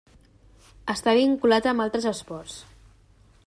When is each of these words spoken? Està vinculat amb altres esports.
Està 0.93 1.13
vinculat 1.19 1.69
amb 1.73 1.85
altres 1.85 2.11
esports. 2.13 2.57